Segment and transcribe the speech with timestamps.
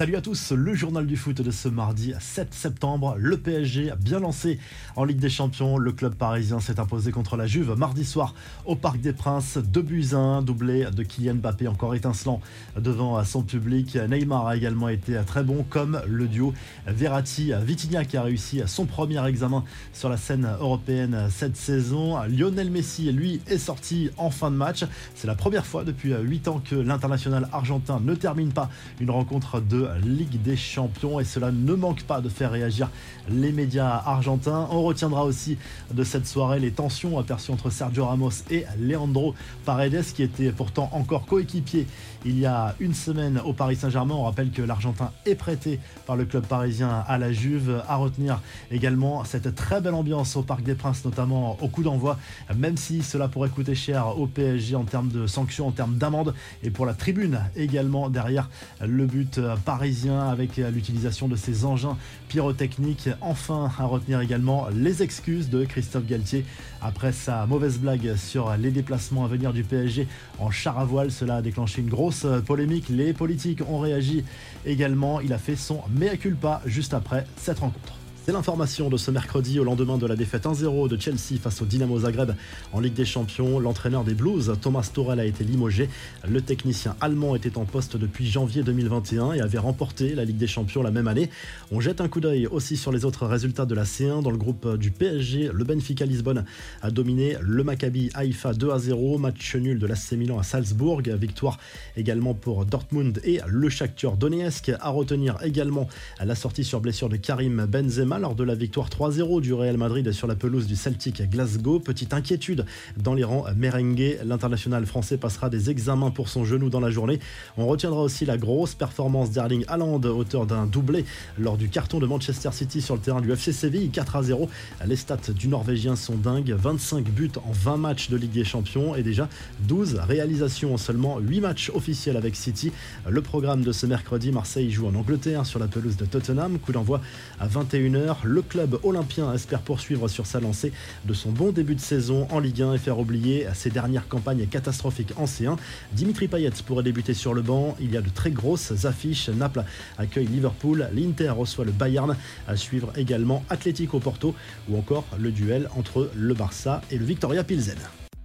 [0.00, 3.16] Salut à tous, le journal du foot de ce mardi 7 septembre.
[3.18, 4.58] Le PSG a bien lancé
[4.96, 5.76] en Ligue des Champions.
[5.76, 8.34] Le club parisien s'est imposé contre la Juve mardi soir
[8.64, 9.58] au Parc des Princes.
[9.58, 12.40] 2 buts 1, doublé de Kylian Mbappé, encore étincelant
[12.78, 13.94] devant son public.
[13.94, 16.54] Neymar a également été très bon, comme le duo
[16.86, 22.16] Verratti-Vitinha qui a réussi son premier examen sur la scène européenne cette saison.
[22.26, 24.82] Lionel Messi, lui, est sorti en fin de match.
[25.14, 29.60] C'est la première fois depuis 8 ans que l'international argentin ne termine pas une rencontre
[29.60, 32.90] de Ligue des Champions et cela ne manque pas de faire réagir
[33.28, 34.68] les médias argentins.
[34.70, 35.58] On retiendra aussi
[35.92, 39.34] de cette soirée les tensions aperçues entre Sergio Ramos et Leandro
[39.64, 41.86] Paredes qui étaient pourtant encore coéquipiers
[42.24, 44.14] il y a une semaine au Paris Saint-Germain.
[44.14, 47.82] On rappelle que l'Argentin est prêté par le club parisien à la Juve.
[47.88, 52.18] À retenir également cette très belle ambiance au Parc des Princes, notamment au coup d'envoi,
[52.54, 56.34] même si cela pourrait coûter cher au PSG en termes de sanctions, en termes d'amende
[56.62, 58.50] et pour la tribune également derrière
[58.80, 61.96] le but parisien parisien avec l'utilisation de ces engins
[62.28, 63.08] pyrotechniques.
[63.22, 66.44] Enfin, à retenir également les excuses de Christophe Galtier
[66.82, 70.06] après sa mauvaise blague sur les déplacements à venir du PSG
[70.38, 71.10] en char à voile.
[71.10, 72.90] Cela a déclenché une grosse polémique.
[72.90, 74.22] Les politiques ont réagi
[74.66, 75.18] également.
[75.22, 77.94] Il a fait son mea culpa juste après cette rencontre.
[78.32, 81.98] L'information de ce mercredi au lendemain de la défaite 1-0 de Chelsea face au Dynamo
[81.98, 82.30] Zagreb
[82.72, 83.58] en Ligue des Champions.
[83.58, 85.88] L'entraîneur des Blues, Thomas Torel, a été limogé.
[86.28, 90.46] Le technicien allemand était en poste depuis janvier 2021 et avait remporté la Ligue des
[90.46, 91.28] Champions la même année.
[91.72, 94.38] On jette un coup d'œil aussi sur les autres résultats de la C1 dans le
[94.38, 95.50] groupe du PSG.
[95.52, 96.44] Le Benfica Lisbonne
[96.82, 99.18] a dominé le Maccabi Haïfa 2 0.
[99.18, 101.02] Match nul de l'AC Milan à Salzbourg.
[101.02, 101.58] Victoire
[101.96, 104.70] également pour Dortmund et le Shakhtar Donetsk.
[104.80, 105.88] À retenir également
[106.24, 110.12] la sortie sur blessure de Karim Benzema lors de la victoire 3-0 du Real Madrid
[110.12, 111.80] sur la pelouse du Celtic Glasgow.
[111.80, 112.66] Petite inquiétude
[112.98, 114.18] dans les rangs merengue.
[114.24, 117.18] L'international français passera des examens pour son genou dans la journée.
[117.56, 121.06] On retiendra aussi la grosse performance d'Erling Haaland, auteur d'un doublé
[121.38, 124.50] lors du carton de Manchester City sur le terrain du FC Séville 4 0.
[124.86, 128.94] Les stats du Norvégien sont dingues 25 buts en 20 matchs de Ligue des Champions
[128.94, 129.28] et déjà
[129.60, 132.70] 12 réalisations en seulement 8 matchs officiels avec City.
[133.08, 136.58] Le programme de ce mercredi, Marseille joue en Angleterre sur la pelouse de Tottenham.
[136.58, 137.00] Coup d'envoi
[137.38, 140.72] à 21h le club olympien espère poursuivre sur sa lancée
[141.04, 144.46] de son bon début de saison en Ligue 1 et faire oublier ses dernières campagnes
[144.46, 145.56] catastrophiques en C1.
[145.92, 147.76] Dimitri Payet pourrait débuter sur le banc.
[147.80, 149.28] Il y a de très grosses affiches.
[149.28, 149.64] Naples
[149.98, 152.16] accueille Liverpool, l'Inter reçoit le Bayern.
[152.48, 154.34] À suivre également Atlético Porto
[154.68, 157.78] ou encore le duel entre le Barça et le Victoria Pilsen.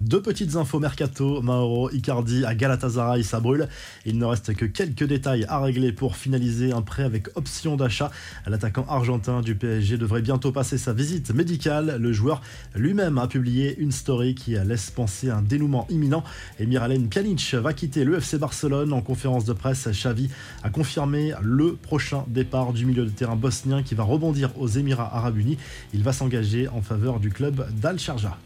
[0.06, 3.68] Deux petites infos mercato, Mauro Icardi à Galatasaray, ça brûle.
[4.06, 8.12] Il ne reste que quelques détails à régler pour finaliser un prêt avec option d'achat.
[8.46, 11.98] L'attaquant argentin du PSG devrait bientôt passer sa visite médicale.
[12.00, 12.44] Le joueur
[12.76, 16.24] lui-même a publié une story qui laisse penser un dénouement imminent.
[16.60, 18.94] Et Miralem Pjanic va quitter le Barcelone.
[18.94, 20.30] En conférence de presse, Xavi
[20.62, 25.10] a confirmé le prochain départ du milieu de terrain bosnien qui va rebondir aux Émirats
[25.16, 25.58] Arabes Unis.
[25.96, 28.38] Il va s'engager en faveur du club d'Al Sharjah.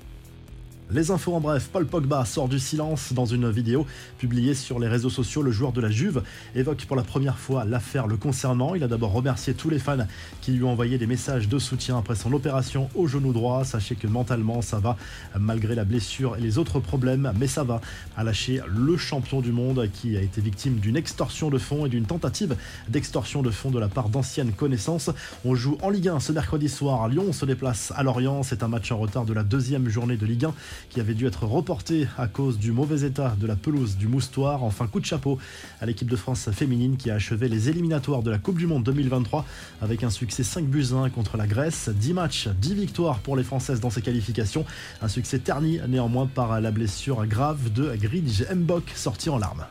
[0.92, 3.86] Les infos en bref, Paul Pogba sort du silence dans une vidéo
[4.18, 5.44] publiée sur les réseaux sociaux.
[5.44, 6.24] Le joueur de la Juve
[6.56, 8.74] évoque pour la première fois l'affaire le concernant.
[8.74, 10.08] Il a d'abord remercié tous les fans
[10.42, 13.66] qui lui ont envoyé des messages de soutien après son opération au genou droit.
[13.66, 14.98] Sachez que mentalement ça va
[15.40, 17.82] malgré la blessure et les autres problèmes, mais ça va
[18.18, 21.90] à lâcher le champion du monde qui a été victime d'une extorsion de fonds et
[21.90, 22.56] d'une tentative
[22.88, 25.12] d'extorsion de fonds de la part d'anciennes connaissances.
[25.46, 27.08] On joue en Ligue 1 ce mercredi soir.
[27.10, 28.42] Lyon se déplace à Lorient.
[28.42, 30.54] C'est un match en retard de la deuxième journée de Ligue 1
[30.90, 34.64] qui avait dû être reporté à cause du mauvais état de la pelouse du Moustoir.
[34.64, 35.38] Enfin, coup de chapeau
[35.82, 38.84] à l'équipe de France féminine qui a achevé les éliminatoires de la Coupe du Monde
[38.84, 39.46] 2023
[39.82, 41.90] avec un succès 5 buts 1 contre la Grèce.
[41.90, 44.66] 10 matchs, 10 victoires pour les Françaises dans ces qualifications.
[45.02, 49.66] Un succès terni néanmoins par la blessure grave de Gridge Mbok sorti en larmes.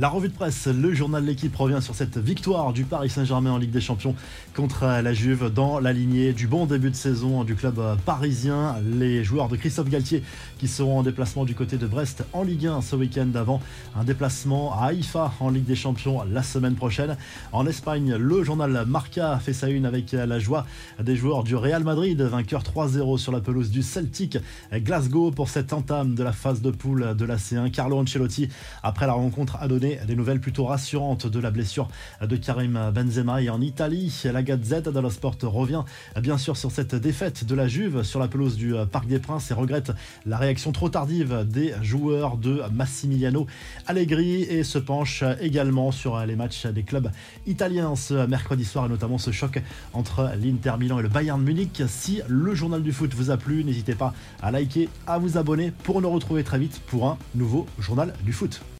[0.00, 3.52] La revue de presse, le journal de l'équipe revient sur cette victoire du Paris Saint-Germain
[3.52, 4.16] en Ligue des Champions
[4.52, 8.74] contre la Juve dans la lignée du bon début de saison du club parisien.
[8.98, 10.24] Les joueurs de Christophe Galtier
[10.58, 13.60] qui seront en déplacement du côté de Brest en Ligue 1 ce week-end avant
[13.94, 17.16] un déplacement à Haïfa en Ligue des Champions la semaine prochaine.
[17.52, 20.66] En Espagne, le journal Marca fait sa une avec la joie
[21.00, 24.38] des joueurs du Real Madrid, vainqueur 3-0 sur la pelouse du Celtic
[24.72, 27.70] Glasgow pour cette entame de la phase de poule de la C1.
[27.70, 28.48] Carlo Ancelotti,
[28.82, 29.68] après la rencontre, a
[30.06, 31.88] des nouvelles plutôt rassurantes de la blessure
[32.20, 33.42] de Karim Benzema.
[33.42, 35.82] Et en Italie, la Gazette dello Sport revient
[36.20, 39.50] bien sûr sur cette défaite de la Juve sur la pelouse du Parc des Princes
[39.50, 39.92] et regrette
[40.26, 43.46] la réaction trop tardive des joueurs de Massimiliano
[43.86, 47.10] Allegri et se penche également sur les matchs des clubs
[47.46, 51.82] italiens ce mercredi soir et notamment ce choc entre l'Inter Milan et le Bayern Munich.
[51.88, 55.72] Si le journal du foot vous a plu, n'hésitez pas à liker, à vous abonner
[55.82, 58.64] pour nous retrouver très vite pour un nouveau journal du foot.